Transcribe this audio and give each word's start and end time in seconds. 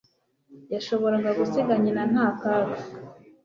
Yashoboraga 0.73 1.29
gusiga 1.39 1.73
nyina 1.83 2.03
nta 2.11 2.25
kaga 2.39 2.77